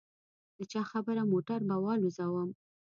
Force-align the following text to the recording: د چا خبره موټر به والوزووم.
د 0.57 0.59
چا 0.71 0.81
خبره 0.91 1.21
موټر 1.31 1.59
به 1.67 1.75
والوزووم. 1.83 2.49